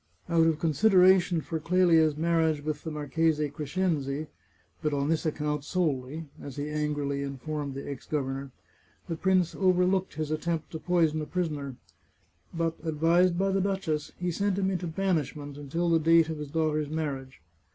Out 0.27 0.47
of 0.47 0.57
consideration 0.57 1.41
for 1.41 1.59
Clelia's 1.59 2.17
mar 2.17 2.39
riage 2.39 2.63
with 2.63 2.83
the 2.83 2.89
Marchese 2.89 3.49
Crescenzi, 3.51 4.25
but 4.81 4.93
on 4.95 5.09
this 5.09 5.27
account 5.27 5.63
solely, 5.63 6.25
as 6.41 6.55
he 6.55 6.71
angrily 6.71 7.21
informed 7.21 7.75
the 7.75 7.87
ex 7.87 8.07
governor, 8.07 8.49
the 9.07 9.15
prince 9.15 9.53
overlooked 9.53 10.15
his 10.15 10.31
attempt 10.31 10.71
to 10.71 10.79
poison 10.79 11.21
a 11.21 11.27
prisoner. 11.27 11.75
But, 12.51 12.77
advised 12.83 13.37
by 13.37 13.51
the 13.51 13.61
duchess, 13.61 14.11
he 14.17 14.31
sent 14.31 14.57
him 14.57 14.71
into 14.71 14.87
banishment 14.87 15.55
until 15.55 15.87
the 15.91 15.99
date 15.99 16.29
of 16.29 16.39
his 16.39 16.49
daughter's 16.49 16.89
marriage. 16.89 17.39